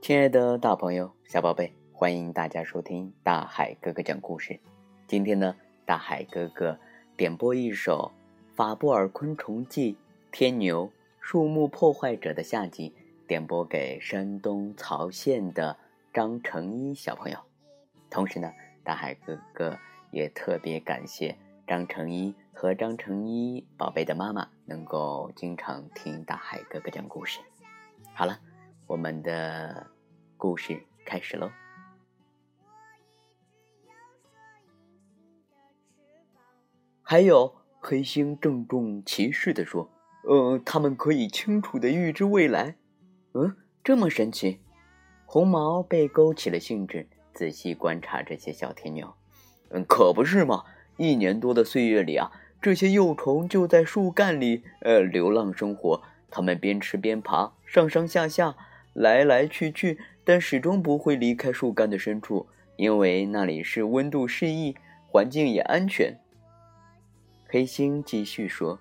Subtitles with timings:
[0.00, 4.58] 亲爱的大朋友、小宝贝，欢迎大家收听大海哥哥讲故事。
[5.06, 6.78] 今天呢，大海哥哥
[7.14, 8.10] 点播一首
[8.56, 9.92] 《法布尔昆虫记》
[10.32, 10.90] 天牛
[11.20, 12.94] 树木破坏者的下集，
[13.26, 15.76] 点播给山东曹县的
[16.12, 17.38] 张成一小朋友。
[18.08, 18.50] 同时呢，
[18.82, 19.78] 大海哥哥
[20.18, 27.40] 也特别感谢张成一和张成一宝贝的妈妈，能够经常听大海哥哥讲故事。
[28.14, 28.38] 好了，
[28.86, 29.86] 我们的。
[30.40, 31.50] 故事开始喽！
[37.02, 39.90] 还有黑星郑重其事的说
[40.22, 42.76] ：“呃，他们可以清楚的预知未来。”
[43.34, 44.60] 嗯，这么神奇？
[45.26, 49.12] 红毛被勾起了兴致，仔细观察这些小天牛。
[49.70, 50.64] 嗯，可不是嘛！
[50.96, 58.56] 一年多的岁月里啊，这些幼虫就在树干里呃流浪生活，它们边吃边爬，上上下下，
[58.94, 59.98] 来来去去。
[60.24, 64.76] 但始终不会离开树干的深处，因为那里是温度适宜，
[65.06, 66.18] 环境也安全。
[67.46, 68.78] 黑星继续说：“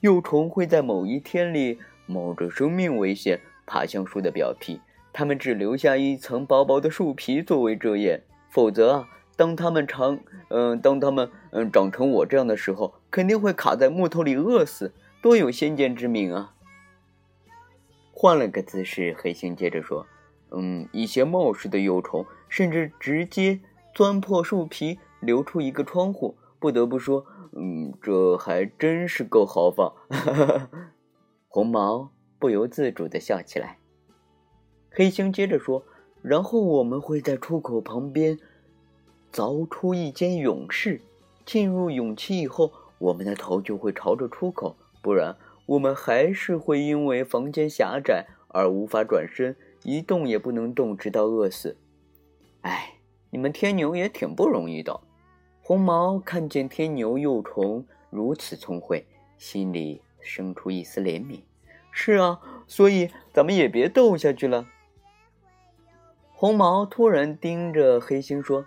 [0.00, 4.80] 幼虫会在某一天里冒着生命危险爬向树的表皮，
[5.12, 8.20] 它们只留下一层薄薄的树皮作为遮掩。
[8.50, 10.18] 否则啊，当它们长……
[10.50, 16.54] 嗯，当它们嗯长成我这样的时候，肯定会卡在木头里饿死，多有先见之明啊！”
[18.12, 20.06] 换了个姿势，黑星接着说。
[20.50, 23.60] 嗯，一些冒失的幼虫甚至直接
[23.94, 26.36] 钻破树皮，留出一个窗户。
[26.58, 29.92] 不得不说，嗯，这还真是够豪放。
[30.08, 30.70] 哈 哈
[31.48, 33.78] 红毛不由自主的笑起来。
[34.90, 35.84] 黑星接着说
[36.22, 38.38] ：“然后我们会在出口旁边
[39.32, 41.00] 凿出一间勇室，
[41.44, 51.76] 进入勇气以后，我们的头就会朝着出口，不然我们还是会因为房间狭窄而无法转身。”一动也不能动，直到饿死。
[52.62, 52.94] 哎，
[53.30, 55.00] 你们天牛也挺不容易的。
[55.62, 59.06] 红毛看见天牛幼虫如此聪慧，
[59.38, 61.42] 心里生出一丝怜悯。
[61.92, 64.66] 是啊，所以咱们也别斗下去了。
[66.32, 68.66] 红毛突然盯着黑星说：“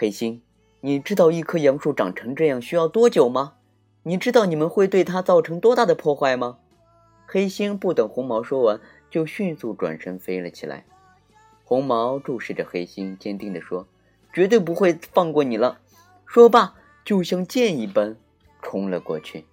[0.00, 0.40] 黑心，
[0.80, 3.56] 你知道一棵杨树长成这样需要多久吗？
[4.04, 6.56] 你知道你们会对它造成多大的破坏吗？”
[7.28, 8.80] 黑心不等红毛说完。
[9.10, 10.86] 就迅速转身飞了起来。
[11.64, 13.86] 红毛注视着黑心，坚定地说
[14.32, 15.80] ：“绝对不会放过你了。”
[16.24, 18.16] 说罢，就像箭一般
[18.62, 19.44] 冲了过去。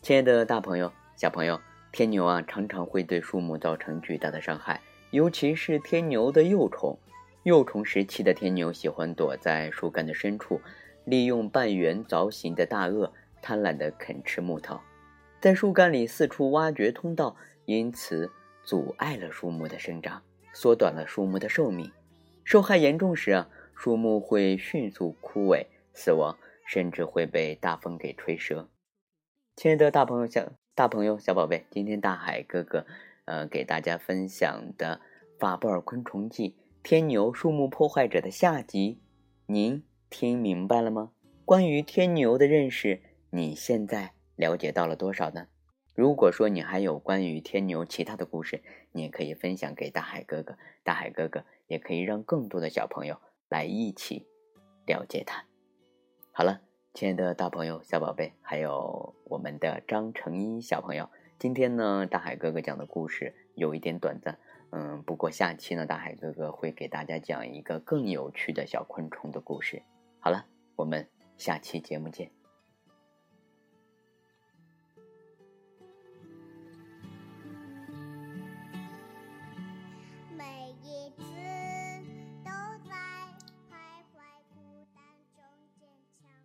[0.00, 1.58] 亲爱的大朋友、小朋友，
[1.90, 4.80] 天牛啊，常常会对树木造成巨大的伤害，
[5.10, 6.96] 尤其是天牛的幼虫。
[7.42, 10.60] 幼虫时期的天牛喜欢躲在树干的深处，
[11.04, 14.78] 利用半圆凿形的大颚，贪婪地啃吃木头，
[15.40, 18.30] 在树干里四处挖掘通道，因此。
[18.62, 21.90] 阻碍了树木的生长，缩短了树木的寿命。
[22.44, 28.68] 受害严重时啊，树木会迅速枯萎、死亡，甚至会被大风给吹折。
[29.56, 32.86] 亲爱的大朋友、小大朋友、小宝贝，今天大海哥哥，
[33.24, 35.00] 呃，给大家分享的
[35.40, 39.00] 《法布尔昆虫记：天牛树木破坏者》的下集，
[39.46, 41.12] 您听明白了吗？
[41.44, 45.46] 关于天牛的认识，你现在了解到了多少呢？
[45.94, 53.18] 如果说你还有关于天牛其他的故事，你也可以分享给大海哥哥，大海哥哥也可以让更多的小朋友
[53.50, 54.26] 来一起
[54.86, 55.44] 了解它。
[56.32, 56.62] 好了，
[56.94, 61.08] 亲爱的大朋友、小宝贝，还有我们的张成一小朋友，
[61.38, 64.38] 今天呢，大海哥哥讲的故事有一点短暂，
[64.72, 69.82] 嗯，不过下期呢，大海哥哥会给大家讲一个更有趣的小昆虫的故事。
[70.20, 72.39] 好了，我们下期节目见。